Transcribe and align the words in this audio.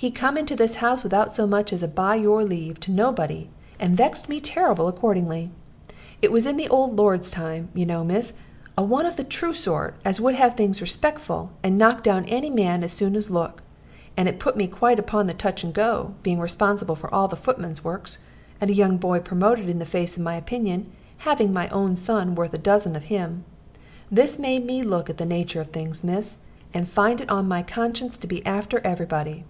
He 0.00 0.10
come 0.10 0.38
into 0.38 0.56
this 0.56 0.76
house 0.76 1.02
without 1.04 1.30
so 1.30 1.46
much 1.46 1.74
as 1.74 1.82
a 1.82 1.86
'by 1.88 2.14
your 2.14 2.42
leave' 2.42 2.80
to 2.80 2.90
nobody, 2.90 3.50
and 3.78 3.98
vexed 3.98 4.30
me 4.30 4.40
terrible 4.40 4.88
accordingly. 4.88 5.50
It 6.22 6.32
was 6.32 6.46
in 6.46 6.56
the 6.56 6.70
old 6.70 6.96
lord's 6.96 7.30
time, 7.30 7.68
you 7.74 7.84
know, 7.84 8.02
miss, 8.02 8.32
a 8.78 8.82
one 8.82 9.04
of 9.04 9.16
the 9.16 9.24
true 9.24 9.52
sort, 9.52 9.94
as 10.02 10.18
would 10.18 10.34
have 10.36 10.54
things 10.56 10.80
respectful, 10.80 11.50
and 11.62 11.76
knock 11.76 12.02
down 12.02 12.24
any 12.24 12.48
man 12.48 12.82
as 12.82 12.94
soon 12.94 13.14
as 13.14 13.28
look. 13.30 13.62
And 14.16 14.26
it 14.26 14.40
put 14.40 14.56
me 14.56 14.68
quite 14.68 14.98
upon 14.98 15.26
the 15.26 15.34
touch 15.34 15.62
and 15.62 15.74
go, 15.74 16.14
being 16.22 16.40
responsible 16.40 16.96
for 16.96 17.12
all 17.14 17.28
the 17.28 17.36
footman's 17.36 17.84
works, 17.84 18.16
and 18.58 18.70
a 18.70 18.74
young 18.74 18.96
boy 18.96 19.20
promoted 19.20 19.68
in 19.68 19.80
the 19.80 19.84
face 19.84 20.16
of 20.16 20.22
my 20.22 20.36
opinion, 20.36 20.90
having 21.18 21.52
my 21.52 21.68
own 21.68 21.94
son 21.94 22.34
worth 22.34 22.54
a 22.54 22.58
dozen 22.58 22.96
of 22.96 23.04
him. 23.12 23.44
This 24.10 24.38
made 24.38 24.64
me 24.64 24.82
look 24.82 25.10
at 25.10 25.18
the 25.18 25.26
nature 25.26 25.60
of 25.60 25.72
things, 25.72 26.02
miss, 26.02 26.38
and 26.72 26.88
find 26.88 27.20
it 27.20 27.28
on 27.28 27.46
my 27.46 27.62
conscience 27.62 28.16
to 28.16 28.26
be 28.26 28.40
after 28.46 28.78
every 28.82 29.04
body." 29.04 29.44